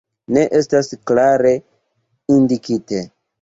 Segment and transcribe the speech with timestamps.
[0.35, 1.51] Ne estas klare
[2.39, 3.05] indikite.